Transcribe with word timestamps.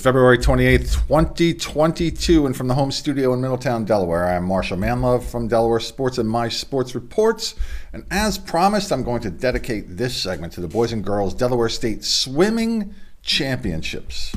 February 0.00 0.38
28th, 0.38 0.94
2022, 1.08 2.46
and 2.46 2.56
from 2.56 2.68
the 2.68 2.74
home 2.74 2.90
studio 2.90 3.34
in 3.34 3.40
Middletown, 3.42 3.84
Delaware, 3.84 4.24
I 4.24 4.32
am 4.32 4.44
Marshall 4.44 4.78
Manlove 4.78 5.22
from 5.22 5.46
Delaware 5.46 5.78
Sports 5.78 6.16
and 6.16 6.26
My 6.26 6.48
Sports 6.48 6.94
Reports. 6.94 7.54
And 7.92 8.06
as 8.10 8.38
promised, 8.38 8.92
I'm 8.92 9.02
going 9.02 9.20
to 9.20 9.30
dedicate 9.30 9.98
this 9.98 10.16
segment 10.16 10.54
to 10.54 10.62
the 10.62 10.68
boys 10.68 10.94
and 10.94 11.04
girls 11.04 11.34
Delaware 11.34 11.68
State 11.68 12.02
Swimming 12.02 12.94
Championships. 13.20 14.34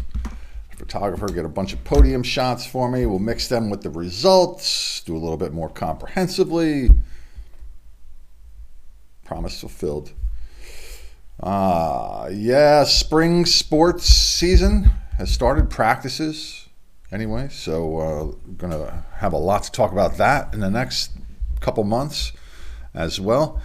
The 0.72 0.76
photographer 0.76 1.30
get 1.30 1.46
a 1.46 1.50
bunch 1.50 1.72
of 1.72 1.82
podium 1.86 2.24
shots 2.24 2.66
for 2.66 2.92
me. 2.92 3.06
We'll 3.06 3.20
mix 3.20 3.48
them 3.48 3.70
with 3.70 3.84
the 3.84 3.90
results, 3.90 5.02
do 5.06 5.16
a 5.16 5.18
little 5.18 5.38
bit 5.38 5.54
more 5.54 5.70
comprehensively. 5.70 6.90
Promise 9.24 9.62
fulfilled. 9.62 10.12
Uh, 11.40 12.30
yeah, 12.34 12.84
spring 12.84 13.46
sports 13.46 14.04
season 14.06 14.92
has 15.18 15.32
started 15.32 15.70
practices 15.70 16.68
anyway, 17.12 17.48
so 17.50 17.98
uh, 17.98 18.24
going 18.58 18.72
to 18.72 19.04
have 19.18 19.34
a 19.34 19.38
lot 19.38 19.64
to 19.64 19.72
talk 19.72 19.92
about 19.92 20.18
that 20.18 20.54
in 20.54 20.60
the 20.60 20.72
next 20.72 21.12
couple 21.60 21.84
months 21.84 22.34
as 22.94 23.20
well. 23.20 23.62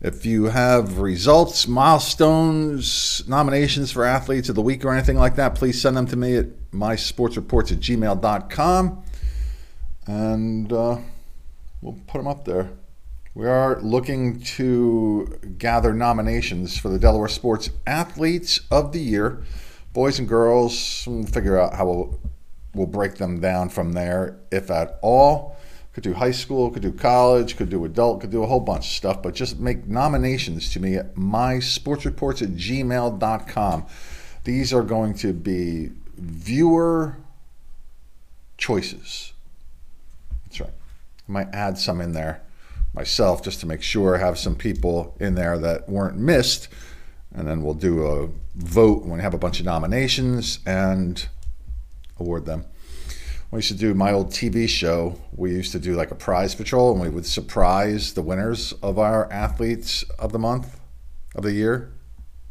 If 0.00 0.24
you 0.24 0.44
have 0.44 0.98
results, 0.98 1.66
milestones, 1.66 3.26
nominations 3.28 3.90
for 3.90 4.04
athletes 4.04 4.48
of 4.48 4.54
the 4.54 4.62
week 4.62 4.84
or 4.84 4.92
anything 4.92 5.16
like 5.16 5.34
that, 5.36 5.56
please 5.56 5.80
send 5.80 5.96
them 5.96 6.06
to 6.06 6.16
me 6.16 6.36
at 6.36 6.46
mysportsreports 6.70 7.72
at 7.72 7.80
gmail.com 7.80 9.04
and 10.06 10.72
uh, 10.72 10.98
we'll 11.82 11.98
put 12.06 12.18
them 12.18 12.28
up 12.28 12.44
there. 12.44 12.70
We 13.34 13.46
are 13.46 13.80
looking 13.80 14.40
to 14.40 15.38
gather 15.58 15.92
nominations 15.92 16.78
for 16.78 16.88
the 16.88 16.98
Delaware 16.98 17.28
Sports 17.28 17.70
Athletes 17.86 18.60
of 18.70 18.92
the 18.92 19.00
Year 19.00 19.44
boys 19.98 20.20
and 20.20 20.28
girls. 20.28 21.02
We'll 21.08 21.26
figure 21.26 21.58
out 21.58 21.74
how 21.74 21.86
we'll, 21.86 22.20
we'll 22.72 22.86
break 22.86 23.16
them 23.16 23.40
down 23.40 23.68
from 23.68 23.94
there, 23.94 24.38
if 24.52 24.70
at 24.70 24.96
all. 25.02 25.56
Could 25.92 26.04
do 26.04 26.14
high 26.14 26.30
school, 26.30 26.70
could 26.70 26.82
do 26.82 26.92
college, 26.92 27.56
could 27.56 27.68
do 27.68 27.84
adult, 27.84 28.20
could 28.20 28.30
do 28.30 28.44
a 28.44 28.46
whole 28.46 28.60
bunch 28.60 28.86
of 28.86 28.92
stuff, 28.92 29.20
but 29.24 29.34
just 29.34 29.58
make 29.58 29.88
nominations 29.88 30.72
to 30.74 30.78
me 30.78 30.94
at 30.94 31.16
mysportsreports 31.16 32.42
at 32.42 32.50
gmail.com. 32.50 33.86
These 34.44 34.72
are 34.72 34.84
going 34.84 35.14
to 35.14 35.32
be 35.32 35.90
viewer 36.16 37.16
choices. 38.56 39.32
That's 40.44 40.60
right. 40.60 40.70
I 41.28 41.32
might 41.32 41.52
add 41.52 41.76
some 41.76 42.00
in 42.00 42.12
there 42.12 42.42
myself 42.94 43.42
just 43.42 43.58
to 43.60 43.66
make 43.66 43.82
sure 43.82 44.14
I 44.14 44.20
have 44.20 44.38
some 44.38 44.54
people 44.54 45.16
in 45.18 45.34
there 45.34 45.58
that 45.58 45.88
weren't 45.88 46.18
missed 46.18 46.68
and 47.38 47.46
then 47.46 47.62
we'll 47.62 47.74
do 47.74 48.06
a 48.06 48.28
vote 48.56 49.02
when 49.02 49.18
we 49.18 49.22
have 49.22 49.34
a 49.34 49.38
bunch 49.38 49.60
of 49.60 49.66
nominations 49.66 50.58
and 50.66 51.28
award 52.18 52.46
them. 52.46 52.64
We 53.50 53.58
used 53.58 53.68
to 53.68 53.74
do 53.74 53.94
my 53.94 54.12
old 54.12 54.30
TV 54.30 54.68
show. 54.68 55.18
We 55.34 55.52
used 55.52 55.72
to 55.72 55.78
do 55.78 55.94
like 55.94 56.10
a 56.10 56.14
prize 56.14 56.54
patrol, 56.54 56.92
and 56.92 57.00
we 57.00 57.08
would 57.08 57.24
surprise 57.24 58.12
the 58.12 58.20
winners 58.20 58.72
of 58.82 58.98
our 58.98 59.30
athletes 59.32 60.02
of 60.18 60.32
the 60.32 60.38
month, 60.38 60.80
of 61.34 61.44
the 61.44 61.52
year. 61.52 61.92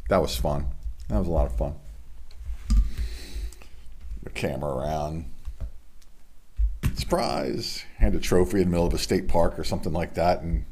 That 0.08 0.20
was 0.20 0.34
fun. 0.36 0.66
That 1.08 1.18
was 1.18 1.28
a 1.28 1.30
lot 1.30 1.46
of 1.46 1.56
fun. 1.56 1.74
The 4.24 4.30
camera 4.30 4.72
around. 4.72 5.26
Surprise! 6.94 7.84
Hand 7.98 8.16
a 8.16 8.20
trophy 8.20 8.58
in 8.58 8.64
the 8.64 8.70
middle 8.70 8.86
of 8.86 8.94
a 8.94 8.98
state 8.98 9.28
park 9.28 9.58
or 9.58 9.64
something 9.64 9.92
like 9.92 10.14
that, 10.14 10.42
and 10.42 10.64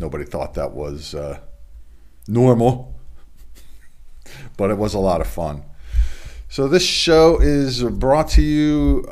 Nobody 0.00 0.24
thought 0.24 0.54
that 0.54 0.72
was 0.72 1.14
uh, 1.14 1.40
normal, 2.26 2.98
but 4.56 4.70
it 4.70 4.78
was 4.78 4.94
a 4.94 4.98
lot 4.98 5.20
of 5.20 5.26
fun. 5.26 5.64
So 6.50 6.66
this 6.66 6.82
show 6.82 7.38
is 7.40 7.82
brought 7.82 8.30
to 8.30 8.42
you 8.42 9.02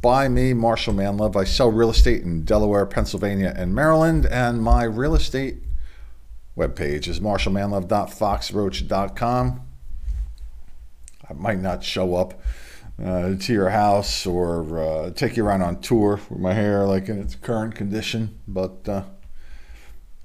by 0.00 0.28
me, 0.28 0.54
Marshall 0.54 0.94
Manlove. 0.94 1.36
I 1.36 1.44
sell 1.44 1.70
real 1.70 1.90
estate 1.90 2.22
in 2.22 2.44
Delaware, 2.44 2.86
Pennsylvania, 2.86 3.52
and 3.54 3.74
Maryland, 3.74 4.24
and 4.24 4.62
my 4.62 4.84
real 4.84 5.14
estate 5.14 5.58
webpage 6.56 7.06
is 7.06 7.20
marshallmanlove.foxroach.com. 7.20 9.60
I 11.28 11.32
might 11.34 11.58
not 11.58 11.84
show 11.84 12.14
up 12.14 12.40
uh, 13.04 13.34
to 13.34 13.52
your 13.52 13.68
house 13.70 14.24
or 14.24 14.78
uh, 14.78 15.10
take 15.10 15.36
you 15.36 15.44
around 15.44 15.62
on 15.62 15.80
tour 15.80 16.20
with 16.30 16.40
my 16.40 16.54
hair 16.54 16.86
like 16.86 17.10
in 17.10 17.20
its 17.20 17.34
current 17.34 17.74
condition, 17.74 18.38
but 18.48 18.88
uh, 18.88 19.02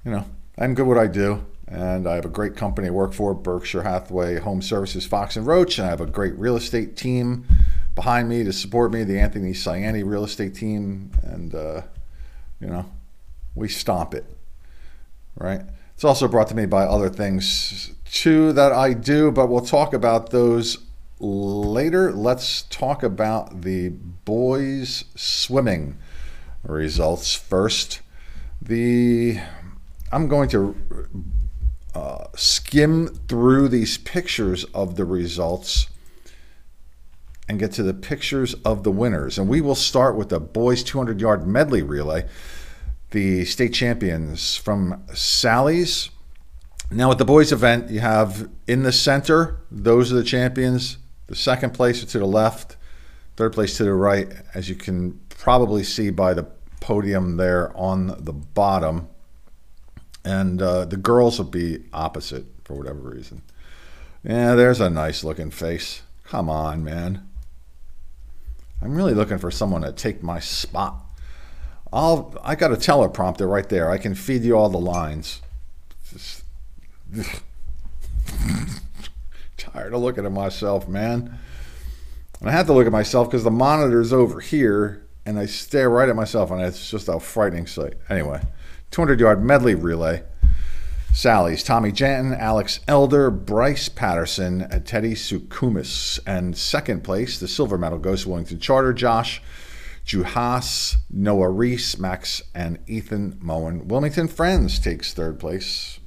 you 0.04 0.10
know, 0.10 0.24
I'm 0.58 0.74
good 0.74 0.86
what 0.86 0.98
I 0.98 1.06
do, 1.06 1.44
and 1.68 2.08
I 2.08 2.16
have 2.16 2.24
a 2.24 2.30
great 2.30 2.56
company 2.56 2.88
I 2.88 2.90
work 2.90 3.12
for, 3.12 3.34
Berkshire 3.34 3.82
Hathaway 3.82 4.38
Home 4.40 4.62
Services, 4.62 5.06
Fox 5.06 5.36
and 5.36 5.46
Roach, 5.46 5.78
and 5.78 5.86
I 5.86 5.90
have 5.90 6.00
a 6.00 6.06
great 6.06 6.34
real 6.36 6.56
estate 6.56 6.96
team 6.96 7.46
behind 7.94 8.28
me 8.28 8.44
to 8.44 8.52
support 8.52 8.92
me, 8.92 9.04
the 9.04 9.18
Anthony 9.18 9.52
Ciani 9.52 10.02
real 10.04 10.24
estate 10.24 10.54
team, 10.54 11.10
and 11.22 11.54
uh, 11.54 11.82
you 12.60 12.66
know, 12.66 12.86
we 13.54 13.68
stomp 13.68 14.14
it, 14.14 14.24
right? 15.36 15.62
It's 15.94 16.04
also 16.04 16.26
brought 16.26 16.48
to 16.48 16.54
me 16.54 16.66
by 16.66 16.84
other 16.84 17.08
things 17.08 17.92
too 18.10 18.52
that 18.54 18.72
I 18.72 18.92
do, 18.92 19.30
but 19.30 19.48
we'll 19.48 19.60
talk 19.60 19.94
about 19.94 20.30
those 20.30 20.78
later. 21.20 22.12
Let's 22.12 22.62
talk 22.62 23.02
about 23.02 23.62
the 23.62 23.90
boys 23.90 25.04
swimming 25.14 25.96
results 26.64 27.34
first. 27.34 28.00
The 28.60 29.40
I'm 30.12 30.28
going 30.28 30.50
to 30.50 30.76
uh, 31.94 32.24
skim 32.36 33.08
through 33.28 33.68
these 33.68 33.96
pictures 33.96 34.64
of 34.74 34.96
the 34.96 35.06
results 35.06 35.88
and 37.48 37.58
get 37.58 37.72
to 37.72 37.82
the 37.82 37.94
pictures 37.94 38.54
of 38.64 38.82
the 38.82 38.90
winners. 38.90 39.38
And 39.38 39.48
we 39.48 39.62
will 39.62 39.74
start 39.74 40.16
with 40.16 40.28
the 40.28 40.38
boys 40.38 40.82
200 40.82 41.20
yard 41.20 41.46
medley 41.46 41.82
relay. 41.82 42.28
The 43.10 43.46
state 43.46 43.72
champions 43.72 44.56
from 44.56 45.02
Sally's. 45.14 46.10
Now, 46.90 47.10
at 47.10 47.18
the 47.18 47.24
boys 47.24 47.52
event, 47.52 47.90
you 47.90 48.00
have 48.00 48.50
in 48.66 48.82
the 48.82 48.92
center, 48.92 49.60
those 49.70 50.12
are 50.12 50.16
the 50.16 50.24
champions. 50.24 50.98
The 51.26 51.36
second 51.36 51.72
place 51.72 52.04
to 52.04 52.18
the 52.18 52.26
left, 52.26 52.76
third 53.36 53.54
place 53.54 53.78
to 53.78 53.84
the 53.84 53.94
right, 53.94 54.30
as 54.54 54.68
you 54.68 54.74
can 54.74 55.18
probably 55.30 55.84
see 55.84 56.10
by 56.10 56.34
the 56.34 56.46
podium 56.80 57.38
there 57.38 57.74
on 57.76 58.08
the 58.22 58.32
bottom 58.32 59.08
and 60.24 60.62
uh, 60.62 60.84
the 60.84 60.96
girls 60.96 61.38
will 61.38 61.46
be 61.46 61.84
opposite 61.92 62.44
for 62.64 62.74
whatever 62.74 62.98
reason. 62.98 63.42
Yeah, 64.24 64.54
there's 64.54 64.80
a 64.80 64.88
nice 64.88 65.24
looking 65.24 65.50
face. 65.50 66.02
Come 66.24 66.48
on, 66.48 66.84
man. 66.84 67.28
I'm 68.80 68.94
really 68.94 69.14
looking 69.14 69.38
for 69.38 69.50
someone 69.50 69.82
to 69.82 69.92
take 69.92 70.22
my 70.22 70.40
spot. 70.40 70.96
I'll 71.92 72.34
I 72.42 72.54
got 72.54 72.72
a 72.72 72.76
teleprompter 72.76 73.48
right 73.48 73.68
there. 73.68 73.90
I 73.90 73.98
can 73.98 74.14
feed 74.14 74.42
you 74.42 74.56
all 74.56 74.68
the 74.68 74.78
lines. 74.78 75.42
Just, 76.10 76.44
tired 79.56 79.92
of 79.92 80.00
looking 80.00 80.24
at 80.24 80.32
myself, 80.32 80.88
man. 80.88 81.38
And 82.40 82.48
I 82.48 82.52
have 82.52 82.66
to 82.66 82.72
look 82.72 82.86
at 82.86 82.92
myself 82.92 83.28
because 83.28 83.44
the 83.44 83.50
monitor's 83.50 84.12
over 84.12 84.40
here, 84.40 85.04
and 85.26 85.38
I 85.38 85.46
stare 85.46 85.90
right 85.90 86.08
at 86.08 86.16
myself, 86.16 86.50
and 86.50 86.60
it's 86.60 86.90
just 86.90 87.08
a 87.08 87.20
frightening 87.20 87.66
sight. 87.66 87.94
Anyway. 88.08 88.40
200 88.92 89.18
yard 89.20 89.42
medley 89.42 89.74
relay. 89.74 90.22
Sally's 91.14 91.62
Tommy 91.62 91.92
Janton, 91.92 92.34
Alex 92.34 92.80
Elder, 92.86 93.30
Bryce 93.30 93.88
Patterson, 93.88 94.66
Teddy 94.84 95.14
Sukumis. 95.14 96.20
And 96.26 96.56
second 96.56 97.02
place, 97.02 97.38
the 97.38 97.48
silver 97.48 97.76
medal 97.76 97.98
goes 97.98 98.22
to 98.22 98.28
Wilmington 98.28 98.60
Charter, 98.60 98.92
Josh 98.92 99.42
Juhas, 100.06 100.96
Noah 101.10 101.50
Reese, 101.50 101.98
Max, 101.98 102.42
and 102.54 102.78
Ethan 102.86 103.38
Moen. 103.40 103.88
Wilmington 103.88 104.28
Friends 104.28 104.78
takes 104.78 105.12
third 105.12 105.38
place. 105.38 106.00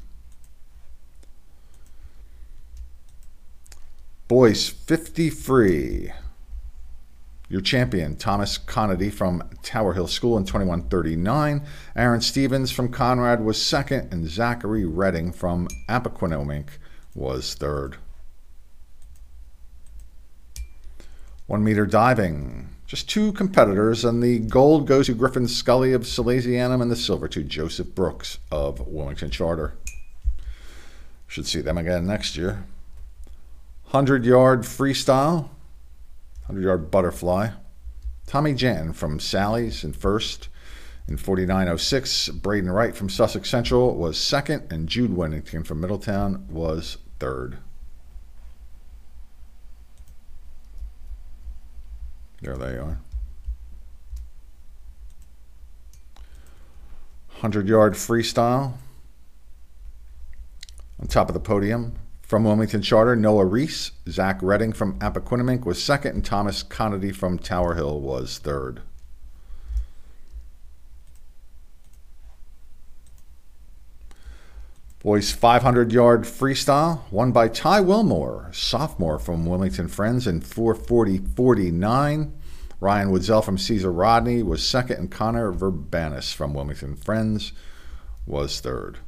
Boys 4.29 4.69
50 4.69 5.29
free. 5.29 6.13
Your 7.49 7.59
champion, 7.59 8.15
Thomas 8.15 8.57
Conady 8.57 9.11
from 9.11 9.43
Tower 9.61 9.93
Hill 9.93 10.07
School 10.07 10.37
in 10.37 10.45
2139. 10.45 11.65
Aaron 11.97 12.21
Stevens 12.21 12.71
from 12.71 12.87
Conrad 12.87 13.43
was 13.43 13.61
second, 13.61 14.13
and 14.13 14.29
Zachary 14.29 14.85
Redding 14.85 15.33
from 15.33 15.67
Appoquinimink 15.89 16.67
was 17.13 17.53
third. 17.53 17.97
One 21.51 21.65
meter 21.65 21.85
diving. 21.85 22.69
Just 22.87 23.09
two 23.09 23.33
competitors, 23.33 24.05
and 24.05 24.23
the 24.23 24.39
gold 24.39 24.87
goes 24.87 25.07
to 25.07 25.13
Griffin 25.13 25.49
Scully 25.49 25.91
of 25.91 26.03
Salesianum 26.03 26.81
and 26.81 26.89
the 26.89 26.95
silver 26.95 27.27
to 27.27 27.43
Joseph 27.43 27.93
Brooks 27.93 28.37
of 28.49 28.79
Wilmington 28.87 29.31
Charter. 29.31 29.73
Should 31.27 31.45
see 31.45 31.59
them 31.59 31.77
again 31.77 32.07
next 32.07 32.37
year. 32.37 32.63
100 33.89 34.23
yard 34.23 34.61
freestyle, 34.61 35.49
100 36.45 36.63
yard 36.63 36.89
butterfly. 36.89 37.49
Tommy 38.27 38.53
Janton 38.53 38.93
from 38.93 39.19
Sally's 39.19 39.83
in 39.83 39.91
first. 39.91 40.47
In 41.09 41.17
49.06, 41.17 42.41
Braden 42.41 42.71
Wright 42.71 42.95
from 42.95 43.09
Sussex 43.09 43.49
Central 43.49 43.93
was 43.93 44.17
second, 44.17 44.71
and 44.71 44.87
Jude 44.87 45.11
Winnington 45.11 45.65
from 45.65 45.81
Middletown 45.81 46.47
was 46.49 46.97
third. 47.19 47.57
There 52.41 52.57
they 52.57 52.77
are. 52.77 52.99
100 57.41 57.67
yard 57.67 57.93
freestyle. 57.93 58.73
On 60.99 61.07
top 61.07 61.29
of 61.29 61.33
the 61.33 61.39
podium, 61.39 61.95
from 62.21 62.43
Wilmington 62.43 62.81
Charter, 62.81 63.15
Noah 63.15 63.45
Reese. 63.45 63.91
Zach 64.07 64.39
Redding 64.41 64.73
from 64.73 64.97
Appoquinimink 64.99 65.65
was 65.65 65.83
second, 65.83 66.15
and 66.15 66.25
Thomas 66.25 66.63
Conady 66.63 67.13
from 67.13 67.37
Tower 67.37 67.75
Hill 67.75 67.99
was 67.99 68.37
third. 68.37 68.81
Boys 75.03 75.31
500 75.31 75.91
yard 75.91 76.25
freestyle, 76.25 77.01
won 77.09 77.31
by 77.31 77.47
Ty 77.47 77.81
Wilmore, 77.81 78.51
sophomore 78.53 79.17
from 79.17 79.47
Wilmington 79.47 79.87
Friends 79.87 80.27
in 80.27 80.41
440.49. 80.41 82.31
Ryan 82.79 83.09
Woodzell 83.09 83.43
from 83.43 83.57
Caesar 83.57 83.91
Rodney 83.91 84.43
was 84.43 84.63
second, 84.63 84.97
and 84.97 85.11
Connor 85.11 85.51
Verbanis 85.51 86.35
from 86.35 86.53
Wilmington 86.53 86.95
Friends 86.95 87.51
was 88.27 88.59
third. 88.59 88.99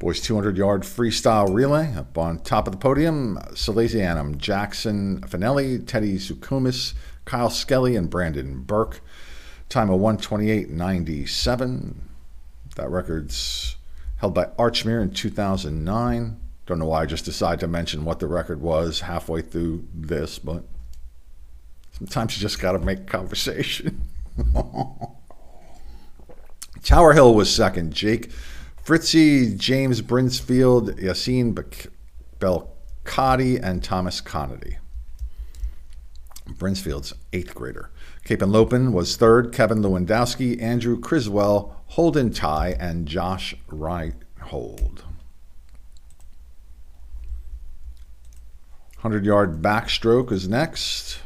Boys 0.00 0.20
200 0.20 0.56
yard 0.56 0.82
freestyle 0.82 1.54
relay 1.54 1.94
up 1.94 2.18
on 2.18 2.40
top 2.40 2.66
of 2.66 2.72
the 2.72 2.78
podium. 2.78 3.38
Salesianum, 3.52 4.36
Jackson 4.36 5.20
Finelli, 5.20 5.86
Teddy 5.86 6.16
Sukumis, 6.18 6.94
Kyle 7.24 7.50
Skelly, 7.50 7.94
and 7.94 8.10
Brandon 8.10 8.62
Burke. 8.62 9.00
Time 9.70 9.88
of 9.88 10.00
128.97. 10.00 11.94
That 12.74 12.90
record's 12.90 13.76
held 14.16 14.34
by 14.34 14.46
Archmere 14.58 15.00
in 15.00 15.12
2009. 15.12 16.40
Don't 16.66 16.78
know 16.80 16.86
why 16.86 17.02
I 17.02 17.06
just 17.06 17.24
decided 17.24 17.60
to 17.60 17.68
mention 17.68 18.04
what 18.04 18.18
the 18.18 18.26
record 18.26 18.60
was 18.60 19.02
halfway 19.02 19.42
through 19.42 19.86
this, 19.94 20.40
but 20.40 20.64
sometimes 21.92 22.36
you 22.36 22.40
just 22.40 22.58
got 22.58 22.72
to 22.72 22.80
make 22.80 23.06
conversation. 23.06 24.08
Tower 26.82 27.12
Hill 27.12 27.32
was 27.32 27.54
second. 27.54 27.94
Jake 27.94 28.32
Fritzy, 28.84 29.56
James 29.56 30.02
Brinsfield, 30.02 30.98
Yassine 31.00 31.54
Belkadi, 32.40 33.62
and 33.62 33.84
Thomas 33.84 34.20
Conady. 34.20 34.78
Brinsfield's 36.58 37.12
eighth 37.32 37.54
grader. 37.54 37.90
Cape 38.24 38.40
Henlopen 38.40 38.92
was 38.92 39.16
third. 39.16 39.52
Kevin 39.52 39.82
Lewandowski, 39.82 40.60
Andrew 40.60 40.98
Criswell, 40.98 41.76
Holden 41.88 42.32
Ty, 42.32 42.76
and 42.78 43.06
Josh 43.06 43.54
Reinhold. 43.68 45.04
100 49.00 49.24
yard 49.24 49.62
backstroke 49.62 50.30
is 50.30 50.46
next. 50.46 51.20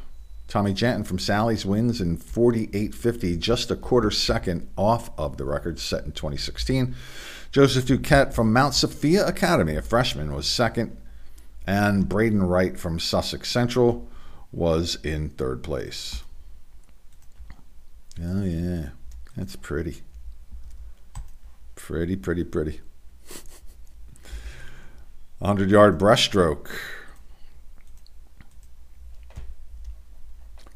Tommy 0.46 0.72
Janton 0.72 1.02
from 1.02 1.18
Sally's 1.18 1.66
wins 1.66 2.00
in 2.00 2.16
48.50, 2.16 3.36
just 3.40 3.72
a 3.72 3.76
quarter 3.76 4.12
second 4.12 4.68
off 4.78 5.10
of 5.18 5.36
the 5.36 5.44
record 5.44 5.80
set 5.80 6.04
in 6.04 6.12
2016. 6.12 6.94
Joseph 7.50 7.86
Duquette 7.86 8.32
from 8.32 8.52
Mount 8.52 8.74
Sophia 8.74 9.26
Academy, 9.26 9.74
a 9.74 9.82
freshman, 9.82 10.32
was 10.32 10.46
second. 10.46 10.96
And 11.66 12.08
Braden 12.08 12.44
Wright 12.44 12.78
from 12.78 13.00
Sussex 13.00 13.50
Central 13.50 14.06
was 14.54 14.96
in 15.02 15.30
third 15.30 15.62
place. 15.62 16.22
Oh, 18.22 18.44
yeah. 18.44 18.90
That's 19.36 19.56
pretty. 19.56 20.02
Pretty, 21.74 22.16
pretty, 22.16 22.44
pretty. 22.44 22.80
100 25.38 25.70
yard 25.70 25.98
breaststroke. 25.98 26.68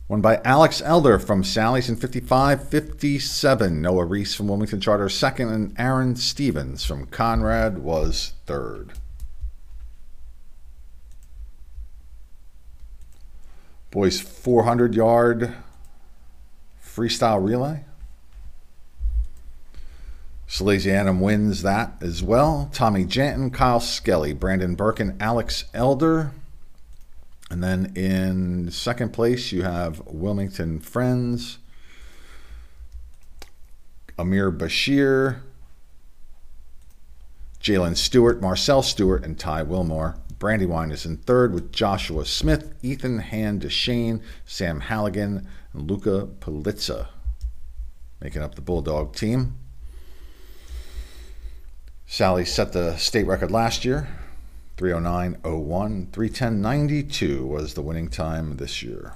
Won 0.08 0.22
by 0.22 0.40
Alex 0.42 0.80
Elder 0.82 1.18
from 1.18 1.44
Sally's 1.44 1.90
in 1.90 1.96
55 1.96 2.68
57. 2.68 3.82
Noah 3.82 4.06
Reese 4.06 4.34
from 4.34 4.48
Wilmington 4.48 4.80
Charter 4.80 5.10
second, 5.10 5.50
and 5.50 5.74
Aaron 5.78 6.16
Stevens 6.16 6.84
from 6.84 7.06
Conrad 7.06 7.78
was 7.78 8.32
third. 8.46 8.94
Boys 13.90 14.20
400 14.20 14.94
yard 14.94 15.54
freestyle 16.84 17.44
relay. 17.44 17.84
Salesianum 20.48 21.20
wins 21.20 21.62
that 21.62 21.92
as 22.00 22.22
well. 22.22 22.70
Tommy 22.72 23.04
Janton, 23.04 23.50
Kyle 23.50 23.80
Skelly, 23.80 24.32
Brandon 24.32 24.74
Birkin, 24.74 25.16
Alex 25.20 25.66
Elder. 25.74 26.32
And 27.50 27.62
then 27.62 27.92
in 27.94 28.70
second 28.70 29.12
place, 29.12 29.52
you 29.52 29.62
have 29.62 30.02
Wilmington 30.06 30.80
Friends, 30.80 31.58
Amir 34.18 34.50
Bashir, 34.50 35.40
Jalen 37.60 37.96
Stewart, 37.96 38.40
Marcel 38.40 38.82
Stewart, 38.82 39.24
and 39.24 39.38
Ty 39.38 39.62
Wilmore. 39.62 40.16
Brandywine 40.38 40.92
is 40.92 41.04
in 41.04 41.16
third 41.16 41.52
with 41.52 41.72
Joshua 41.72 42.24
Smith, 42.24 42.74
Ethan 42.82 43.18
Hand 43.18 43.62
DeShane, 43.62 44.22
Sam 44.44 44.80
Halligan, 44.80 45.48
and 45.72 45.90
Luca 45.90 46.28
Politza 46.40 47.08
making 48.20 48.42
up 48.42 48.54
the 48.54 48.60
Bulldog 48.60 49.14
team. 49.14 49.56
Sally 52.06 52.44
set 52.44 52.72
the 52.72 52.96
state 52.96 53.26
record 53.26 53.50
last 53.50 53.84
year. 53.84 54.08
309.01. 54.76 56.08
310.92 56.10 57.46
was 57.46 57.74
the 57.74 57.82
winning 57.82 58.08
time 58.08 58.56
this 58.56 58.82
year. 58.82 59.14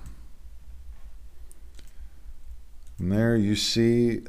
And 2.99 3.11
there 3.11 3.37
you 3.37 3.57
see 3.57 4.23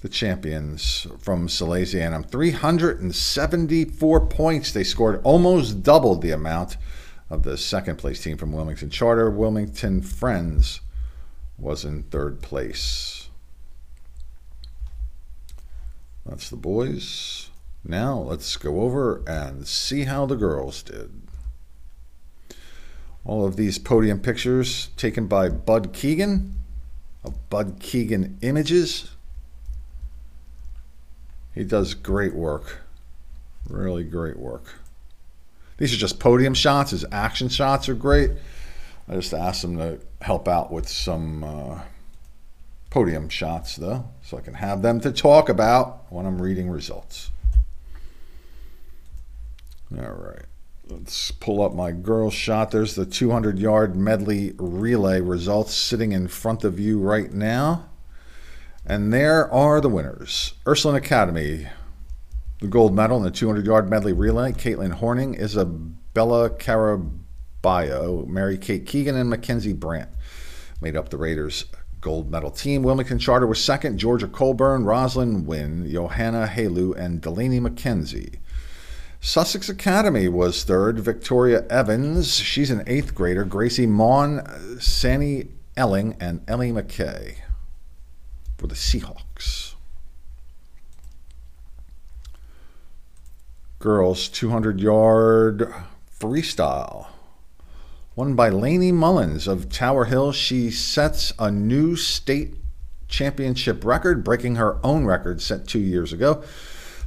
the 0.00 0.08
champions 0.08 1.06
from 1.18 1.48
Salesianum. 1.48 2.30
374 2.30 4.26
points. 4.26 4.72
They 4.72 4.84
scored 4.84 5.20
almost 5.24 5.82
double 5.82 6.14
the 6.14 6.30
amount 6.30 6.76
of 7.30 7.42
the 7.42 7.58
second 7.58 7.96
place 7.96 8.22
team 8.22 8.36
from 8.36 8.52
Wilmington 8.52 8.90
Charter. 8.90 9.30
Wilmington 9.30 10.02
Friends 10.02 10.80
was 11.58 11.84
in 11.84 12.04
third 12.04 12.40
place. 12.40 13.28
That's 16.24 16.48
the 16.50 16.56
boys. 16.56 17.50
Now 17.84 18.18
let's 18.18 18.56
go 18.56 18.82
over 18.82 19.22
and 19.26 19.66
see 19.66 20.04
how 20.04 20.26
the 20.26 20.36
girls 20.36 20.82
did. 20.82 21.10
All 23.24 23.44
of 23.44 23.56
these 23.56 23.78
podium 23.78 24.20
pictures 24.20 24.90
taken 24.96 25.26
by 25.26 25.48
Bud 25.48 25.92
Keegan 25.92 26.54
of 27.24 27.50
Bud 27.50 27.78
Keegan 27.80 28.38
Images. 28.42 29.10
He 31.54 31.64
does 31.64 31.94
great 31.94 32.34
work. 32.34 32.82
Really 33.68 34.04
great 34.04 34.38
work. 34.38 34.74
These 35.78 35.94
are 35.94 35.96
just 35.96 36.18
podium 36.18 36.54
shots. 36.54 36.90
His 36.90 37.04
action 37.12 37.48
shots 37.48 37.88
are 37.88 37.94
great. 37.94 38.32
I 39.08 39.14
just 39.14 39.32
asked 39.32 39.64
him 39.64 39.76
to 39.78 40.00
help 40.20 40.48
out 40.48 40.70
with 40.70 40.88
some 40.88 41.44
uh, 41.44 41.80
podium 42.90 43.28
shots, 43.28 43.76
though, 43.76 44.08
so 44.22 44.36
I 44.36 44.40
can 44.40 44.54
have 44.54 44.82
them 44.82 45.00
to 45.00 45.12
talk 45.12 45.48
about 45.48 46.04
when 46.10 46.26
I'm 46.26 46.42
reading 46.42 46.68
results. 46.68 47.30
All 49.96 50.10
right. 50.10 50.44
Let's 50.88 51.30
pull 51.32 51.62
up 51.62 51.74
my 51.74 51.92
girls 51.92 52.32
shot. 52.32 52.70
There's 52.70 52.94
the 52.94 53.04
200 53.04 53.58
yard 53.58 53.94
medley 53.94 54.54
relay 54.56 55.20
results 55.20 55.74
sitting 55.74 56.12
in 56.12 56.28
front 56.28 56.64
of 56.64 56.80
you 56.80 56.98
right 56.98 57.32
now. 57.32 57.87
And 58.88 59.12
there 59.12 59.52
are 59.52 59.82
the 59.82 59.90
winners. 59.90 60.54
Ursuline 60.66 60.96
Academy, 60.96 61.66
the 62.62 62.68
gold 62.68 62.94
medal 62.94 63.18
in 63.18 63.22
the 63.22 63.30
200 63.30 63.66
yard 63.66 63.90
medley 63.90 64.14
relay. 64.14 64.52
Caitlin 64.52 64.92
Horning, 64.92 65.34
Isabella 65.34 66.48
Caraballo, 66.48 68.26
Mary 68.26 68.56
Kate 68.56 68.86
Keegan, 68.86 69.14
and 69.14 69.28
Mackenzie 69.28 69.74
Brandt 69.74 70.08
made 70.80 70.96
up 70.96 71.10
the 71.10 71.18
Raiders 71.18 71.66
gold 72.00 72.30
medal 72.30 72.50
team. 72.50 72.82
Wilmington 72.82 73.18
Charter 73.18 73.46
was 73.46 73.62
second. 73.62 73.98
Georgia 73.98 74.26
Colburn, 74.26 74.86
Rosalind 74.86 75.46
Wynn, 75.46 75.86
Johanna 75.90 76.46
Halu, 76.46 76.96
and 76.96 77.20
Delaney 77.20 77.60
McKenzie. 77.60 78.36
Sussex 79.20 79.68
Academy 79.68 80.28
was 80.28 80.64
third. 80.64 80.98
Victoria 80.98 81.66
Evans, 81.68 82.36
she's 82.36 82.70
an 82.70 82.84
eighth 82.86 83.14
grader. 83.14 83.44
Gracie 83.44 83.86
Maughan, 83.86 84.80
Sandy 84.80 85.48
Elling, 85.76 86.16
and 86.18 86.40
Ellie 86.48 86.72
McKay 86.72 87.34
for 88.58 88.66
the 88.66 88.74
Seahawks. 88.74 89.74
Girls 93.78 94.28
200 94.28 94.80
yard 94.80 95.72
freestyle. 96.20 97.06
Won 98.16 98.34
by 98.34 98.48
Laney 98.48 98.90
Mullins 98.90 99.46
of 99.46 99.70
Tower 99.70 100.06
Hill. 100.06 100.32
She 100.32 100.72
sets 100.72 101.32
a 101.38 101.52
new 101.52 101.94
state 101.94 102.56
championship 103.06 103.84
record, 103.84 104.24
breaking 104.24 104.56
her 104.56 104.84
own 104.84 105.04
record 105.04 105.40
set 105.40 105.68
two 105.68 105.78
years 105.78 106.12
ago. 106.12 106.42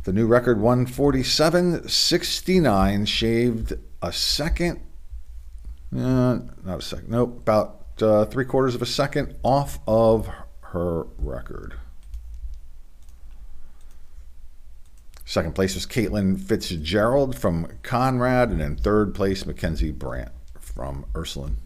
The 0.05 0.13
new 0.13 0.25
record 0.25 0.59
147.69, 0.59 3.07
shaved 3.07 3.73
a 4.01 4.13
second, 4.13 4.79
uh, 5.93 6.39
not 6.63 6.79
a 6.79 6.81
second, 6.81 7.09
nope, 7.09 7.39
about 7.39 8.01
uh, 8.01 8.23
three 8.25 8.45
quarters 8.45 8.73
of 8.73 8.81
a 8.81 8.87
second 8.87 9.35
off 9.43 9.77
of 9.85 10.29
her 10.71 11.03
record. 11.17 11.75
Second 15.25 15.55
place 15.55 15.75
was 15.75 15.85
Caitlin 15.85 16.39
Fitzgerald 16.39 17.37
from 17.37 17.67
Conrad, 17.83 18.49
and 18.49 18.61
in 18.61 18.75
third 18.75 19.13
place, 19.13 19.45
Mackenzie 19.45 19.91
Brandt 19.91 20.31
from 20.59 21.05
Ursuline. 21.15 21.57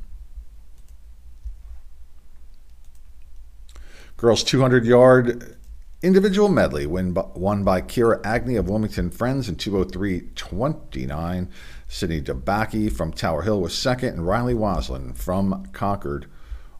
Girls 4.17 4.43
200 4.43 4.85
yard 4.85 5.57
individual 6.01 6.49
medley 6.49 6.85
win 6.85 7.11
by, 7.11 7.25
won 7.33 7.63
by 7.63 7.81
Kira 7.81 8.23
Agnew 8.23 8.59
of 8.59 8.69
Wilmington 8.69 9.09
Friends 9.09 9.49
in 9.49 9.55
203.29. 9.55 11.47
Sydney 11.87 12.21
DeBacke 12.21 12.91
from 12.91 13.11
Tower 13.11 13.41
Hill 13.41 13.61
was 13.61 13.77
second, 13.77 14.09
and 14.09 14.27
Riley 14.27 14.53
Waslin 14.53 15.15
from 15.15 15.65
Concord 15.73 16.27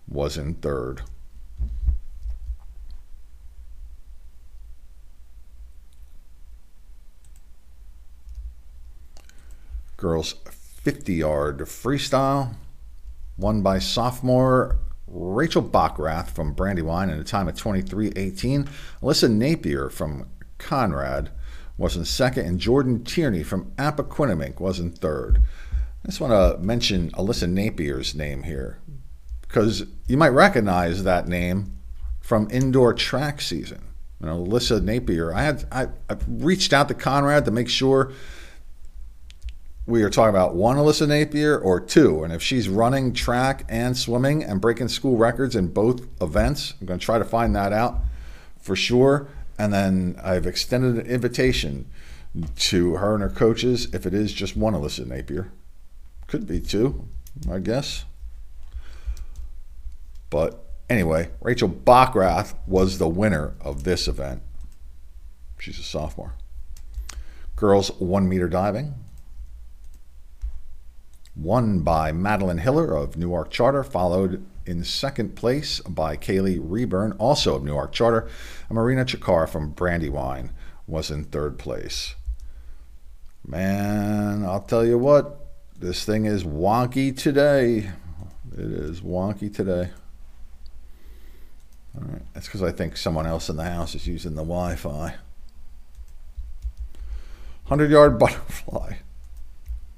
was 0.07 0.37
in 0.37 0.55
third. 0.55 1.01
Girls 9.97 10.35
50 10.49 11.13
yard 11.13 11.59
freestyle, 11.59 12.55
won 13.37 13.61
by 13.61 13.79
sophomore 13.79 14.77
Rachel 15.07 15.63
Bachrath 15.63 16.29
from 16.29 16.53
Brandywine 16.53 17.09
in 17.09 17.19
a 17.19 17.23
time 17.23 17.47
of 17.47 17.55
23.18. 17.55 18.67
Alyssa 19.01 19.31
Napier 19.31 19.89
from 19.89 20.27
Conrad 20.57 21.31
was 21.77 21.95
in 21.95 22.05
second, 22.05 22.45
and 22.45 22.59
Jordan 22.59 23.03
Tierney 23.03 23.43
from 23.43 23.71
Appoquinimink 23.77 24.59
was 24.59 24.79
in 24.79 24.91
third. 24.91 25.41
I 26.03 26.07
just 26.07 26.21
want 26.21 26.33
to 26.33 26.63
mention 26.63 27.11
Alyssa 27.11 27.49
Napier's 27.49 28.15
name 28.15 28.43
here 28.43 28.79
because 29.41 29.85
you 30.07 30.17
might 30.17 30.29
recognize 30.29 31.03
that 31.03 31.27
name 31.27 31.77
from 32.21 32.47
indoor 32.51 32.93
track 32.93 33.41
season. 33.41 33.81
You 34.19 34.27
know, 34.27 34.45
Alyssa 34.45 34.83
Napier. 34.83 35.33
I 35.33 35.43
had 35.43 35.65
I, 35.71 35.87
I 36.09 36.17
reached 36.27 36.73
out 36.73 36.87
to 36.87 36.93
Conrad 36.93 37.45
to 37.45 37.51
make 37.51 37.69
sure 37.69 38.11
we 39.87 40.01
are 40.01 40.09
talking 40.09 40.29
about 40.29 40.55
one 40.55 40.77
Alyssa 40.77 41.07
Napier 41.07 41.57
or 41.57 41.79
two. 41.79 42.23
And 42.23 42.33
if 42.33 42.41
she's 42.41 42.67
running 42.67 43.13
track 43.13 43.65
and 43.69 43.95
swimming 43.95 44.43
and 44.43 44.59
breaking 44.59 44.87
school 44.87 45.17
records 45.17 45.55
in 45.55 45.67
both 45.67 46.07
events, 46.21 46.73
I'm 46.79 46.87
going 46.87 46.99
to 46.99 47.05
try 47.05 47.19
to 47.19 47.25
find 47.25 47.55
that 47.55 47.71
out 47.71 47.99
for 48.59 48.75
sure. 48.75 49.27
And 49.59 49.71
then 49.71 50.19
I've 50.23 50.47
extended 50.47 51.05
an 51.05 51.11
invitation 51.11 51.85
to 52.57 52.95
her 52.95 53.13
and 53.13 53.23
her 53.23 53.29
coaches 53.29 53.87
if 53.93 54.05
it 54.05 54.13
is 54.13 54.33
just 54.33 54.57
one 54.57 54.73
Alyssa 54.73 55.05
Napier. 55.05 55.51
Could 56.27 56.47
be 56.47 56.59
two, 56.59 57.07
I 57.49 57.59
guess. 57.59 58.05
But 60.31 60.65
anyway, 60.89 61.29
Rachel 61.41 61.69
Bachrath 61.69 62.55
was 62.65 62.97
the 62.97 63.07
winner 63.07 63.53
of 63.61 63.83
this 63.83 64.07
event. 64.07 64.41
She's 65.59 65.79
a 65.79 65.83
sophomore. 65.83 66.33
Girls 67.55 67.89
one 67.99 68.27
meter 68.27 68.49
diving, 68.49 68.95
won 71.35 71.79
by 71.79 72.11
Madeline 72.11 72.59
Hiller 72.59 72.95
of 72.95 73.17
Newark 73.17 73.51
Charter, 73.51 73.83
followed 73.83 74.45
in 74.65 74.83
second 74.83 75.35
place 75.35 75.79
by 75.81 76.15
Kaylee 76.17 76.59
Reburn, 76.61 77.13
also 77.13 77.55
of 77.55 77.63
Newark 77.63 77.91
Charter. 77.91 78.27
And 78.69 78.75
Marina 78.75 79.05
Chikar 79.05 79.47
from 79.47 79.71
Brandywine 79.71 80.51
was 80.87 81.11
in 81.11 81.25
third 81.25 81.59
place. 81.59 82.15
Man, 83.45 84.43
I'll 84.43 84.61
tell 84.61 84.85
you 84.85 84.97
what, 84.97 85.39
this 85.77 86.05
thing 86.05 86.25
is 86.25 86.43
wonky 86.43 87.15
today. 87.15 87.91
It 88.53 88.59
is 88.59 89.01
wonky 89.01 89.53
today. 89.53 89.91
All 91.95 92.07
right, 92.07 92.21
that's 92.33 92.47
because 92.47 92.63
I 92.63 92.71
think 92.71 92.97
someone 92.97 93.27
else 93.27 93.49
in 93.49 93.55
the 93.55 93.63
house 93.65 93.95
is 93.95 94.07
using 94.07 94.35
the 94.35 94.41
Wi 94.41 94.75
Fi. 94.75 95.15
100 97.67 97.89
yard 97.89 98.19
butterfly 98.19 98.95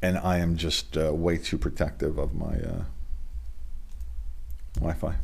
and 0.01 0.17
I 0.17 0.37
am 0.37 0.57
just 0.57 0.97
uh, 0.97 1.13
way 1.13 1.37
too 1.37 1.57
protective 1.57 2.17
of 2.17 2.33
my 2.33 2.55
uh, 2.55 2.83
Wi-Fi. 4.75 5.15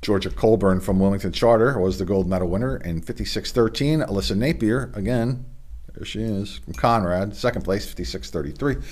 Georgia 0.00 0.30
Colburn 0.30 0.80
from 0.80 0.98
Wilmington 0.98 1.32
Charter 1.32 1.78
was 1.78 1.98
the 1.98 2.04
gold 2.04 2.28
medal 2.28 2.48
winner 2.48 2.76
in 2.78 3.00
56.13. 3.00 4.06
Alyssa 4.08 4.36
Napier, 4.36 4.90
again, 4.94 5.44
there 5.94 6.04
she 6.04 6.22
is, 6.22 6.58
from 6.58 6.74
Conrad, 6.74 7.36
second 7.36 7.62
place, 7.62 7.92
56.33. 7.92 8.82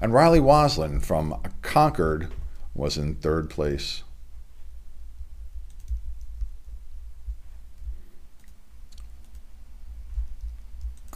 And 0.00 0.14
Riley 0.14 0.40
Waslin 0.40 1.02
from 1.02 1.40
Concord 1.62 2.28
was 2.74 2.96
in 2.96 3.16
third 3.16 3.50
place. 3.50 4.04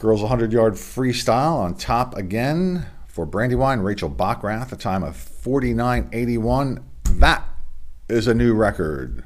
Girls 0.05 0.21
100 0.21 0.53
yard 0.53 0.75
freestyle 0.75 1.55
on 1.55 1.73
top 1.73 2.15
again 2.15 2.85
for 3.07 3.25
Brandywine, 3.25 3.79
Rachel 3.79 4.07
Bachrath, 4.07 4.71
a 4.71 4.75
time 4.75 5.01
of 5.01 5.15
49.81. 5.15 6.83
That 7.13 7.43
is 8.07 8.27
a 8.27 8.35
new 8.35 8.53
record. 8.53 9.23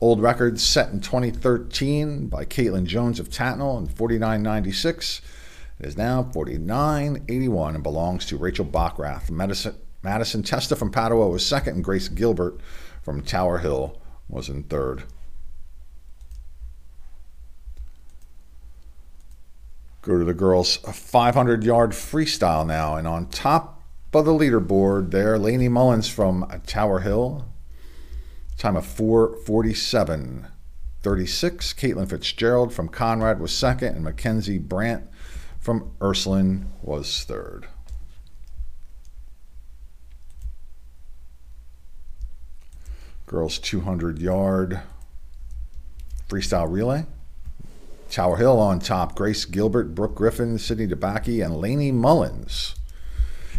Old 0.00 0.22
record 0.22 0.60
set 0.60 0.92
in 0.92 1.00
2013 1.00 2.28
by 2.28 2.44
Caitlin 2.44 2.84
Jones 2.84 3.18
of 3.18 3.28
Tatnall 3.28 3.80
in 3.80 3.88
49.96. 3.88 5.20
It 5.80 5.86
is 5.86 5.96
now 5.96 6.22
49.81 6.22 7.74
and 7.74 7.82
belongs 7.82 8.24
to 8.26 8.36
Rachel 8.36 8.64
Bachrath. 8.64 9.30
Madison, 9.32 9.74
Madison 10.04 10.44
Testa 10.44 10.76
from 10.76 10.92
Padua 10.92 11.28
was 11.28 11.44
second, 11.44 11.74
and 11.74 11.82
Grace 11.82 12.06
Gilbert 12.06 12.60
from 13.02 13.22
Tower 13.22 13.58
Hill 13.58 14.00
was 14.28 14.48
in 14.48 14.62
third. 14.62 15.02
Go 20.10 20.18
to 20.18 20.24
the 20.24 20.34
girls' 20.34 20.74
500 20.74 21.62
yard 21.62 21.92
freestyle 21.92 22.66
now. 22.66 22.96
And 22.96 23.06
on 23.06 23.26
top 23.26 23.80
of 24.12 24.24
the 24.24 24.32
leaderboard 24.32 25.12
there, 25.12 25.38
Laney 25.38 25.68
Mullins 25.68 26.08
from 26.08 26.50
Tower 26.66 26.98
Hill. 26.98 27.46
Time 28.58 28.74
of 28.74 28.84
447. 28.84 30.48
36. 31.02 31.72
Caitlin 31.74 32.10
Fitzgerald 32.10 32.74
from 32.74 32.88
Conrad 32.88 33.38
was 33.38 33.52
second, 33.52 33.94
and 33.94 34.02
Mackenzie 34.02 34.58
Brandt 34.58 35.08
from 35.60 35.92
Ursuline 36.02 36.72
was 36.82 37.22
third. 37.22 37.68
Girls 43.26 43.60
200 43.60 44.18
yard 44.18 44.80
freestyle 46.28 46.68
relay. 46.68 47.06
Tower 48.10 48.36
Hill 48.36 48.58
on 48.58 48.80
top. 48.80 49.14
Grace 49.14 49.44
Gilbert, 49.44 49.94
Brooke 49.94 50.14
Griffin, 50.14 50.58
Sydney 50.58 50.86
DeBacke, 50.86 51.44
and 51.44 51.56
Laney 51.56 51.92
Mullins. 51.92 52.74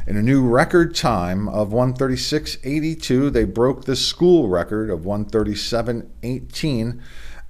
In 0.07 0.17
a 0.17 0.21
new 0.21 0.47
record 0.47 0.95
time 0.95 1.47
of 1.47 1.69
136.82, 1.69 3.31
they 3.31 3.43
broke 3.43 3.85
the 3.85 3.95
school 3.95 4.49
record 4.49 4.89
of 4.89 5.01
137.18, 5.01 7.01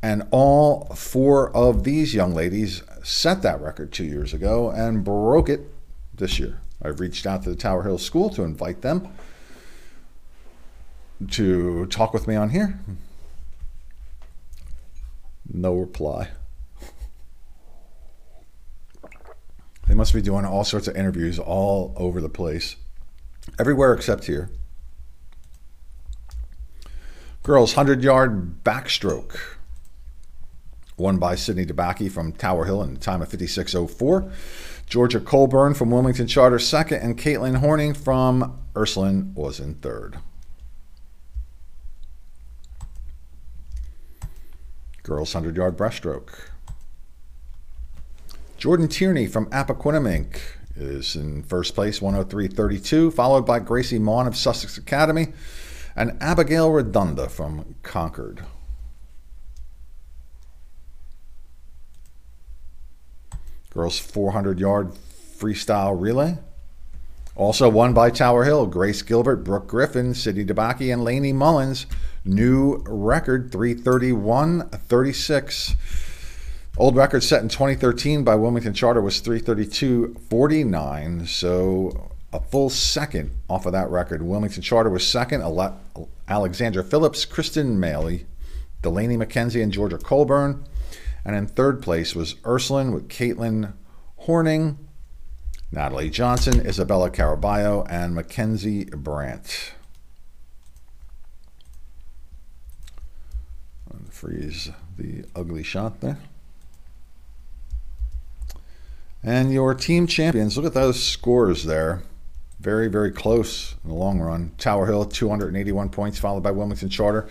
and 0.03 0.27
all 0.31 0.85
four 0.95 1.55
of 1.55 1.83
these 1.83 2.13
young 2.13 2.33
ladies 2.33 2.83
set 3.03 3.41
that 3.41 3.61
record 3.61 3.91
two 3.91 4.03
years 4.03 4.33
ago 4.33 4.69
and 4.69 5.03
broke 5.03 5.49
it 5.49 5.61
this 6.13 6.39
year. 6.39 6.59
I've 6.81 6.99
reached 6.99 7.25
out 7.25 7.43
to 7.43 7.49
the 7.49 7.55
Tower 7.55 7.83
Hill 7.83 7.97
School 7.97 8.29
to 8.31 8.43
invite 8.43 8.81
them 8.81 9.07
to 11.29 11.85
talk 11.87 12.13
with 12.13 12.27
me 12.27 12.35
on 12.35 12.49
here. 12.49 12.79
No 15.53 15.75
reply. 15.75 16.29
Must 20.01 20.15
be 20.15 20.21
doing 20.23 20.45
all 20.45 20.63
sorts 20.63 20.87
of 20.87 20.95
interviews 20.95 21.37
all 21.37 21.93
over 21.95 22.19
the 22.21 22.27
place, 22.27 22.75
everywhere 23.59 23.93
except 23.93 24.25
here. 24.25 24.49
Girls 27.43 27.77
100 27.77 28.03
yard 28.03 28.63
backstroke. 28.63 29.37
Won 30.97 31.19
by 31.19 31.35
Sydney 31.35 31.67
DeBacke 31.67 32.11
from 32.11 32.31
Tower 32.31 32.65
Hill 32.65 32.81
in 32.81 32.95
a 32.95 32.97
time 32.97 33.21
of 33.21 33.29
56.04. 33.29 34.31
Georgia 34.87 35.19
Colburn 35.19 35.75
from 35.75 35.91
Wilmington 35.91 36.25
Charter 36.25 36.57
second, 36.57 36.97
and 37.03 37.15
Caitlin 37.15 37.57
Horning 37.57 37.93
from 37.93 38.59
Ursuline 38.75 39.35
was 39.35 39.59
in 39.59 39.75
third. 39.75 40.17
Girls 45.03 45.35
100 45.35 45.55
yard 45.55 45.77
breaststroke. 45.77 46.47
Jordan 48.61 48.87
Tierney 48.87 49.25
from 49.25 49.47
Appoquinimink 49.47 50.39
is 50.75 51.15
in 51.15 51.41
first 51.41 51.73
place, 51.73 51.99
103.32, 51.99 53.11
followed 53.11 53.43
by 53.43 53.57
Gracie 53.57 53.97
Maughan 53.97 54.27
of 54.27 54.37
Sussex 54.37 54.77
Academy 54.77 55.29
and 55.95 56.15
Abigail 56.21 56.69
Redunda 56.69 57.27
from 57.27 57.73
Concord. 57.81 58.43
Girls 63.71 63.97
400 63.97 64.59
yard 64.59 64.91
freestyle 64.91 65.99
relay. 65.99 66.37
Also 67.35 67.67
won 67.67 67.95
by 67.95 68.11
Tower 68.11 68.43
Hill, 68.43 68.67
Grace 68.67 69.01
Gilbert, 69.01 69.37
Brooke 69.37 69.65
Griffin, 69.65 70.13
Sydney 70.13 70.45
DeBacke, 70.45 70.93
and 70.93 71.03
Laney 71.03 71.33
Mullins. 71.33 71.87
New 72.23 72.83
record 72.85 73.51
331 73.51 74.69
36. 74.69 75.75
Old 76.77 76.95
record 76.95 77.21
set 77.23 77.41
in 77.41 77.49
2013 77.49 78.23
by 78.23 78.35
Wilmington 78.35 78.73
Charter 78.73 79.01
was 79.01 79.21
332.49. 79.21 81.27
So 81.27 82.11
a 82.31 82.39
full 82.39 82.69
second 82.69 83.31
off 83.49 83.65
of 83.65 83.73
that 83.73 83.89
record. 83.89 84.21
Wilmington 84.21 84.61
Charter 84.61 84.89
was 84.89 85.05
second. 85.05 85.41
Ale- 85.41 85.77
Alexandra 86.29 86.81
Phillips, 86.83 87.25
Kristen 87.25 87.77
Maley, 87.77 88.23
Delaney 88.81 89.17
McKenzie, 89.17 89.61
and 89.61 89.73
Georgia 89.73 89.97
Colburn. 89.97 90.63
And 91.25 91.35
in 91.35 91.45
third 91.47 91.81
place 91.83 92.15
was 92.15 92.35
Ursuline 92.45 92.93
with 92.93 93.09
Caitlin 93.09 93.73
Horning, 94.17 94.77
Natalie 95.71 96.09
Johnson, 96.09 96.65
Isabella 96.65 97.11
Caraballo, 97.11 97.85
and 97.89 98.15
Mackenzie 98.15 98.85
Brandt. 98.85 99.73
Freeze 104.09 104.69
the 104.97 105.25
ugly 105.35 105.63
shot 105.63 105.99
there. 106.01 106.17
And 109.23 109.53
your 109.53 109.75
team 109.75 110.07
champions, 110.07 110.57
look 110.57 110.65
at 110.65 110.73
those 110.73 111.03
scores 111.03 111.65
there. 111.65 112.01
Very, 112.59 112.87
very 112.87 113.11
close 113.11 113.75
in 113.83 113.89
the 113.89 113.95
long 113.95 114.19
run. 114.19 114.53
Tower 114.57 114.87
Hill, 114.87 115.05
281 115.05 115.89
points, 115.89 116.17
followed 116.19 116.43
by 116.43 116.51
Wilmington 116.51 116.89
Charter, 116.89 117.27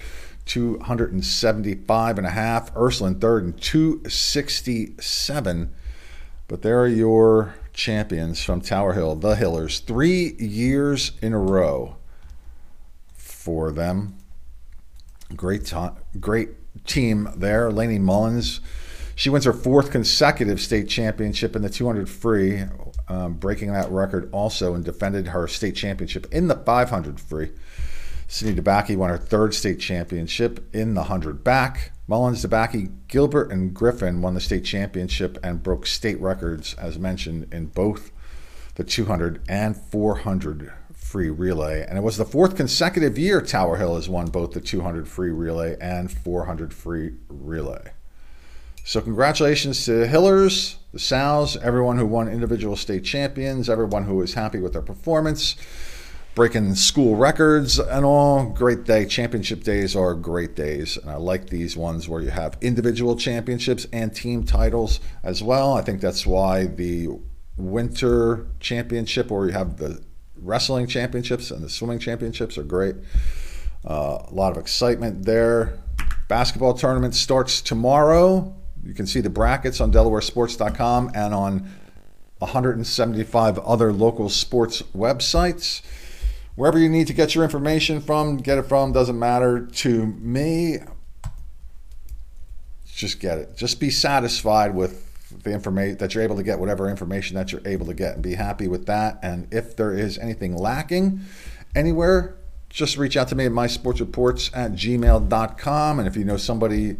275 0.46 2.18
and 2.18 2.26
a 2.26 2.30
half. 2.30 2.74
Ursuline 2.76 3.20
third 3.20 3.44
and 3.44 3.60
267. 3.60 5.72
But 6.48 6.62
there 6.62 6.80
are 6.80 6.88
your 6.88 7.54
champions 7.72 8.42
from 8.42 8.60
Tower 8.60 8.94
Hill, 8.94 9.14
the 9.14 9.36
Hillers. 9.36 9.78
Three 9.80 10.34
years 10.38 11.12
in 11.22 11.32
a 11.32 11.38
row 11.38 11.96
for 13.14 13.70
them. 13.70 14.16
Great, 15.36 15.72
great 16.18 16.48
team 16.86 17.28
there. 17.36 17.70
Laney 17.70 18.00
Mullins 18.00 18.60
she 19.20 19.28
wins 19.28 19.44
her 19.44 19.52
fourth 19.52 19.90
consecutive 19.90 20.58
state 20.62 20.88
championship 20.88 21.54
in 21.54 21.60
the 21.60 21.68
200 21.68 22.08
free, 22.08 22.64
um, 23.06 23.34
breaking 23.34 23.70
that 23.70 23.90
record 23.90 24.30
also, 24.32 24.72
and 24.72 24.82
defended 24.82 25.26
her 25.26 25.46
state 25.46 25.76
championship 25.76 26.26
in 26.32 26.48
the 26.48 26.54
500 26.54 27.20
free. 27.20 27.50
Sydney 28.28 28.62
DeBacke 28.62 28.96
won 28.96 29.10
her 29.10 29.18
third 29.18 29.52
state 29.52 29.78
championship 29.78 30.74
in 30.74 30.94
the 30.94 31.02
100 31.02 31.44
back. 31.44 31.92
Mullins, 32.08 32.42
DeBacke, 32.42 32.90
Gilbert, 33.08 33.52
and 33.52 33.74
Griffin 33.74 34.22
won 34.22 34.32
the 34.32 34.40
state 34.40 34.64
championship 34.64 35.36
and 35.44 35.62
broke 35.62 35.86
state 35.86 36.18
records, 36.18 36.72
as 36.78 36.98
mentioned, 36.98 37.52
in 37.52 37.66
both 37.66 38.12
the 38.76 38.84
200 38.84 39.42
and 39.50 39.76
400 39.76 40.72
free 40.94 41.28
relay. 41.28 41.84
And 41.86 41.98
it 41.98 42.02
was 42.02 42.16
the 42.16 42.24
fourth 42.24 42.56
consecutive 42.56 43.18
year 43.18 43.42
Tower 43.42 43.76
Hill 43.76 43.96
has 43.96 44.08
won 44.08 44.28
both 44.28 44.52
the 44.52 44.62
200 44.62 45.06
free 45.06 45.30
relay 45.30 45.76
and 45.78 46.10
400 46.10 46.72
free 46.72 47.16
relay. 47.28 47.90
So, 48.90 49.00
congratulations 49.00 49.84
to 49.84 50.00
the 50.00 50.08
Hillers, 50.08 50.74
the 50.92 50.98
Sows, 50.98 51.56
everyone 51.58 51.96
who 51.96 52.06
won 52.06 52.26
individual 52.26 52.74
state 52.74 53.04
champions, 53.04 53.70
everyone 53.70 54.02
who 54.02 54.16
was 54.16 54.34
happy 54.34 54.58
with 54.58 54.72
their 54.72 54.82
performance, 54.82 55.54
breaking 56.34 56.74
school 56.74 57.14
records 57.14 57.78
and 57.78 58.04
all. 58.04 58.46
Great 58.46 58.82
day. 58.82 59.06
Championship 59.06 59.62
days 59.62 59.94
are 59.94 60.12
great 60.14 60.56
days. 60.56 60.96
And 60.96 61.08
I 61.08 61.14
like 61.14 61.50
these 61.50 61.76
ones 61.76 62.08
where 62.08 62.20
you 62.20 62.30
have 62.30 62.58
individual 62.60 63.14
championships 63.14 63.86
and 63.92 64.12
team 64.12 64.42
titles 64.42 64.98
as 65.22 65.40
well. 65.40 65.74
I 65.74 65.82
think 65.82 66.00
that's 66.00 66.26
why 66.26 66.66
the 66.66 67.10
winter 67.56 68.48
championship, 68.58 69.30
where 69.30 69.46
you 69.46 69.52
have 69.52 69.76
the 69.76 70.02
wrestling 70.36 70.88
championships 70.88 71.52
and 71.52 71.62
the 71.62 71.70
swimming 71.70 72.00
championships, 72.00 72.58
are 72.58 72.64
great. 72.64 72.96
Uh, 73.88 74.18
a 74.28 74.34
lot 74.34 74.50
of 74.50 74.58
excitement 74.58 75.26
there. 75.26 75.78
Basketball 76.26 76.74
tournament 76.74 77.14
starts 77.14 77.60
tomorrow. 77.60 78.56
You 78.84 78.94
can 78.94 79.06
see 79.06 79.20
the 79.20 79.30
brackets 79.30 79.80
on 79.80 79.92
DelawareSports.com 79.92 81.12
and 81.14 81.34
on 81.34 81.70
175 82.38 83.58
other 83.58 83.92
local 83.92 84.28
sports 84.28 84.82
websites. 84.94 85.82
Wherever 86.56 86.78
you 86.78 86.88
need 86.88 87.06
to 87.06 87.12
get 87.12 87.34
your 87.34 87.44
information 87.44 88.00
from, 88.00 88.38
get 88.38 88.58
it 88.58 88.64
from, 88.64 88.92
doesn't 88.92 89.18
matter 89.18 89.66
to 89.66 90.06
me. 90.06 90.78
Just 92.86 93.20
get 93.20 93.38
it. 93.38 93.56
Just 93.56 93.80
be 93.80 93.90
satisfied 93.90 94.74
with 94.74 95.06
the 95.42 95.52
information 95.52 95.98
that 95.98 96.14
you're 96.14 96.24
able 96.24 96.36
to 96.36 96.42
get 96.42 96.58
whatever 96.58 96.88
information 96.88 97.36
that 97.36 97.52
you're 97.52 97.62
able 97.64 97.86
to 97.86 97.94
get 97.94 98.14
and 98.14 98.22
be 98.22 98.34
happy 98.34 98.68
with 98.68 98.86
that. 98.86 99.18
And 99.22 99.52
if 99.52 99.76
there 99.76 99.92
is 99.92 100.18
anything 100.18 100.56
lacking 100.56 101.20
anywhere, 101.74 102.36
just 102.68 102.96
reach 102.96 103.16
out 103.16 103.28
to 103.28 103.34
me 103.34 103.46
at 103.46 103.52
mysportsreports 103.52 104.56
at 104.56 104.72
gmail.com. 104.72 105.98
And 105.98 106.08
if 106.08 106.16
you 106.16 106.24
know 106.24 106.36
somebody 106.36 106.96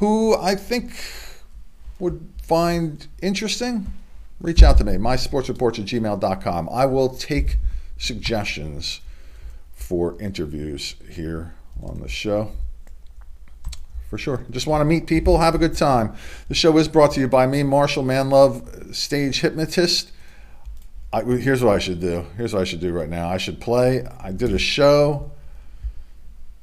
who 0.00 0.34
I 0.34 0.54
think 0.54 0.92
would 1.98 2.26
find 2.42 3.06
interesting, 3.20 3.86
reach 4.40 4.62
out 4.62 4.78
to 4.78 4.84
me, 4.84 4.94
mysportsreports 4.94 5.78
at 5.78 5.84
gmail.com. 5.84 6.68
I 6.72 6.86
will 6.86 7.10
take 7.10 7.58
suggestions 7.98 9.02
for 9.74 10.18
interviews 10.18 10.96
here 11.10 11.52
on 11.82 12.00
the 12.00 12.08
show. 12.08 12.52
For 14.08 14.16
sure. 14.16 14.44
Just 14.50 14.66
want 14.66 14.80
to 14.80 14.86
meet 14.86 15.06
people, 15.06 15.38
have 15.38 15.54
a 15.54 15.58
good 15.58 15.76
time. 15.76 16.14
The 16.48 16.54
show 16.54 16.76
is 16.78 16.88
brought 16.88 17.12
to 17.12 17.20
you 17.20 17.28
by 17.28 17.46
me, 17.46 17.62
Marshall 17.62 18.02
Manlove, 18.02 18.94
stage 18.94 19.40
hypnotist. 19.40 20.12
I, 21.12 21.22
here's 21.24 21.62
what 21.62 21.74
I 21.74 21.78
should 21.78 22.00
do. 22.00 22.24
Here's 22.38 22.54
what 22.54 22.62
I 22.62 22.64
should 22.64 22.80
do 22.80 22.92
right 22.92 23.08
now. 23.08 23.28
I 23.28 23.36
should 23.36 23.60
play. 23.60 24.06
I 24.18 24.32
did 24.32 24.52
a 24.52 24.58
show 24.58 25.30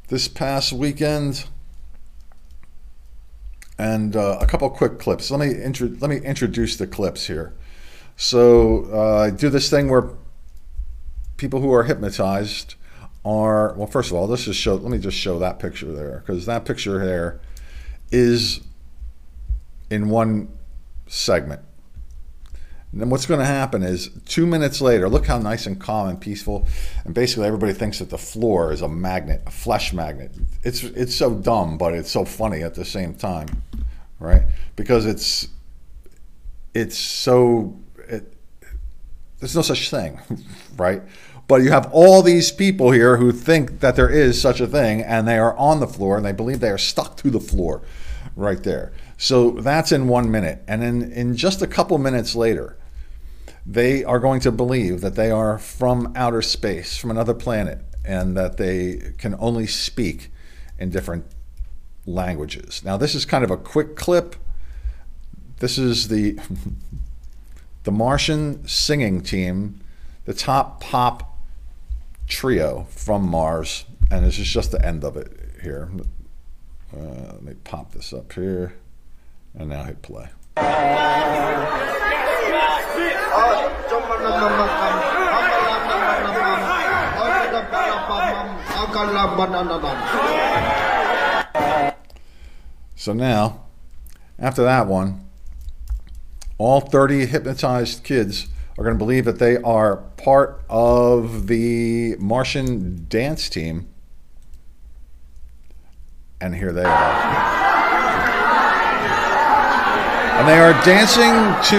this 0.07 0.27
past 0.27 0.73
weekend 0.73 1.45
and 3.77 4.15
uh, 4.15 4.37
a 4.41 4.47
couple 4.47 4.69
quick 4.69 4.99
clips. 4.99 5.29
Let 5.31 5.39
me 5.39 5.61
intro- 5.61 5.95
let 5.99 6.09
me 6.09 6.17
introduce 6.17 6.77
the 6.77 6.87
clips 6.87 7.27
here. 7.27 7.53
So 8.15 8.87
uh, 8.91 9.17
I 9.25 9.29
do 9.29 9.49
this 9.49 9.69
thing 9.69 9.89
where 9.89 10.09
people 11.37 11.61
who 11.61 11.71
are 11.71 11.83
hypnotized 11.83 12.75
are 13.23 13.73
well. 13.73 13.87
First 13.87 14.11
of 14.11 14.17
all, 14.17 14.27
this 14.27 14.47
is 14.47 14.55
show. 14.55 14.75
Let 14.75 14.91
me 14.91 14.97
just 14.97 15.17
show 15.17 15.37
that 15.39 15.59
picture 15.59 15.91
there 15.91 16.23
because 16.25 16.45
that 16.45 16.65
picture 16.65 17.03
there 17.05 17.39
is 18.11 18.61
in 19.89 20.09
one 20.09 20.49
segment, 21.07 21.61
And 22.91 23.01
then 23.01 23.09
what's 23.09 23.25
going 23.25 23.39
to 23.39 23.45
happen 23.45 23.83
is 23.83 24.09
two 24.25 24.45
minutes 24.45 24.81
later, 24.81 25.07
look 25.07 25.25
how 25.25 25.37
nice 25.39 25.65
and 25.65 25.79
calm 25.79 26.09
and 26.09 26.19
peaceful. 26.19 26.67
And 27.05 27.13
basically, 27.13 27.45
everybody 27.47 27.73
thinks 27.73 27.99
that 27.99 28.09
the 28.09 28.17
floor 28.17 28.71
is 28.71 28.81
a 28.81 28.89
magnet, 28.89 29.43
a 29.45 29.51
flesh 29.51 29.93
magnet. 29.93 30.31
It's 30.63 30.83
it's 30.83 31.15
so 31.15 31.35
dumb, 31.35 31.77
but 31.77 31.93
it's 31.93 32.11
so 32.11 32.25
funny 32.25 32.63
at 32.63 32.75
the 32.75 32.85
same 32.85 33.13
time, 33.13 33.47
right? 34.19 34.43
Because 34.75 35.05
it's 35.05 35.47
it's 36.73 36.97
so 36.97 37.79
it, 38.07 38.33
there's 39.39 39.55
no 39.55 39.61
such 39.61 39.89
thing, 39.89 40.19
right? 40.77 41.01
But 41.47 41.61
you 41.61 41.71
have 41.71 41.89
all 41.93 42.21
these 42.21 42.51
people 42.51 42.91
here 42.91 43.17
who 43.17 43.31
think 43.31 43.79
that 43.79 43.95
there 43.95 44.09
is 44.09 44.39
such 44.39 44.59
a 44.59 44.67
thing, 44.67 45.01
and 45.01 45.27
they 45.27 45.37
are 45.37 45.55
on 45.57 45.79
the 45.79 45.87
floor, 45.87 46.17
and 46.17 46.25
they 46.25 46.33
believe 46.33 46.59
they 46.59 46.69
are 46.69 46.77
stuck 46.77 47.15
to 47.17 47.29
the 47.29 47.39
floor, 47.39 47.81
right 48.35 48.61
there. 48.63 48.91
So 49.17 49.51
that's 49.51 49.91
in 49.91 50.07
one 50.07 50.29
minute. 50.29 50.61
And 50.67 50.81
then 50.81 51.11
in 51.11 51.35
just 51.35 51.61
a 51.61 51.67
couple 51.67 51.97
minutes 51.97 52.35
later, 52.35 52.77
they 53.65 54.03
are 54.03 54.19
going 54.19 54.41
to 54.41 54.51
believe 54.51 55.01
that 55.01 55.15
they 55.15 55.31
are 55.31 55.57
from 55.57 56.11
outer 56.15 56.41
space, 56.41 56.97
from 56.97 57.11
another 57.11 57.33
planet, 57.33 57.79
and 58.05 58.35
that 58.37 58.57
they 58.57 59.13
can 59.17 59.35
only 59.39 59.67
speak 59.67 60.31
in 60.77 60.89
different 60.89 61.25
languages. 62.07 62.81
Now, 62.83 62.97
this 62.97 63.13
is 63.13 63.25
kind 63.25 63.43
of 63.43 63.51
a 63.51 63.57
quick 63.57 63.95
clip. 63.95 64.35
This 65.59 65.77
is 65.77 66.07
the 66.07 66.39
the 67.83 67.91
Martian 67.91 68.67
singing 68.67 69.21
team, 69.21 69.81
the 70.25 70.33
top 70.33 70.81
pop 70.81 71.37
trio 72.27 72.87
from 72.89 73.27
Mars, 73.27 73.85
and 74.09 74.25
this 74.25 74.39
is 74.39 74.47
just 74.47 74.71
the 74.71 74.83
end 74.85 75.03
of 75.03 75.15
it 75.17 75.31
here. 75.61 75.89
Uh, 76.95 76.99
let 76.99 77.43
me 77.43 77.53
pop 77.63 77.91
this 77.91 78.13
up 78.13 78.31
here. 78.33 78.73
And 79.55 79.69
now 79.69 79.83
hit 79.83 80.01
play. 80.01 80.29
So 93.07 93.13
now, 93.13 93.61
after 94.37 94.63
that 94.63 94.85
one, 94.85 95.23
all 96.57 96.81
30 96.81 97.27
hypnotized 97.27 98.03
kids 98.03 98.49
are 98.77 98.83
going 98.83 98.97
to 98.97 98.99
believe 98.99 99.23
that 99.23 99.39
they 99.39 99.55
are 99.55 99.95
part 100.17 100.61
of 100.69 101.47
the 101.47 102.17
Martian 102.19 103.05
dance 103.07 103.47
team. 103.47 103.87
And 106.41 106.53
here 106.53 106.73
they 106.73 106.83
are. 106.83 107.13
And 110.35 110.45
they 110.45 110.59
are 110.59 110.73
dancing 110.83 111.31
to 111.69 111.77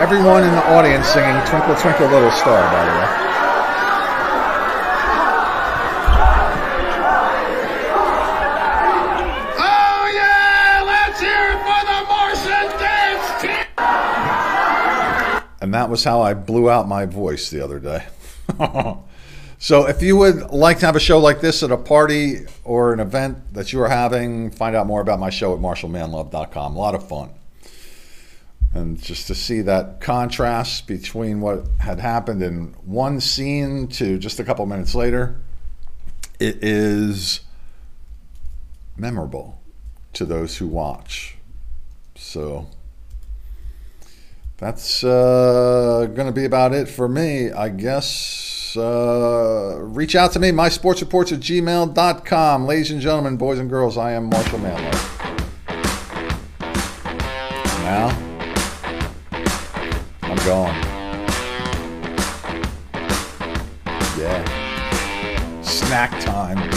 everyone 0.00 0.44
in 0.44 0.50
the 0.50 0.66
audience 0.74 1.08
singing 1.08 1.44
Twinkle 1.44 1.74
Twinkle 1.76 2.08
Little 2.08 2.30
Star, 2.30 2.72
by 2.72 2.86
the 2.86 2.92
way. 2.98 3.43
And 15.74 15.80
that 15.82 15.90
was 15.90 16.04
how 16.04 16.22
I 16.22 16.34
blew 16.34 16.70
out 16.70 16.86
my 16.86 17.04
voice 17.04 17.50
the 17.50 17.60
other 17.60 17.80
day. 17.80 18.06
so 19.58 19.88
if 19.88 20.02
you 20.02 20.16
would 20.16 20.52
like 20.52 20.78
to 20.78 20.86
have 20.86 20.94
a 20.94 21.00
show 21.00 21.18
like 21.18 21.40
this 21.40 21.64
at 21.64 21.72
a 21.72 21.76
party 21.76 22.46
or 22.62 22.92
an 22.92 23.00
event 23.00 23.52
that 23.54 23.72
you 23.72 23.82
are 23.82 23.88
having, 23.88 24.52
find 24.52 24.76
out 24.76 24.86
more 24.86 25.00
about 25.00 25.18
my 25.18 25.30
show 25.30 25.52
at 25.52 25.58
marshallmanlove.com. 25.58 26.76
A 26.76 26.78
lot 26.78 26.94
of 26.94 27.08
fun. 27.08 27.30
And 28.72 29.02
just 29.02 29.26
to 29.26 29.34
see 29.34 29.62
that 29.62 30.00
contrast 30.00 30.86
between 30.86 31.40
what 31.40 31.66
had 31.80 31.98
happened 31.98 32.40
in 32.40 32.76
one 32.84 33.20
scene 33.20 33.88
to 33.88 34.16
just 34.16 34.38
a 34.38 34.44
couple 34.44 34.64
minutes 34.66 34.94
later, 34.94 35.40
it 36.38 36.62
is 36.62 37.40
memorable 38.96 39.60
to 40.12 40.24
those 40.24 40.58
who 40.58 40.68
watch. 40.68 41.36
So 42.14 42.68
that's 44.58 45.02
uh, 45.02 46.08
going 46.14 46.26
to 46.26 46.32
be 46.32 46.44
about 46.44 46.72
it 46.72 46.88
for 46.88 47.08
me, 47.08 47.50
I 47.50 47.68
guess. 47.68 48.76
Uh, 48.76 49.76
reach 49.80 50.16
out 50.16 50.32
to 50.32 50.38
me, 50.40 50.50
mysportsreports 50.50 51.32
at 51.32 51.40
gmail.com. 51.40 52.66
Ladies 52.66 52.90
and 52.90 53.00
gentlemen, 53.00 53.36
boys 53.36 53.58
and 53.58 53.68
girls, 53.68 53.96
I 53.98 54.12
am 54.12 54.30
Marshall 54.30 54.58
Manlove. 54.58 55.10
Now, 57.84 58.08
I'm 60.22 60.36
gone. 60.46 60.74
Yeah. 64.18 65.62
Snack 65.62 66.10
time. 66.24 66.73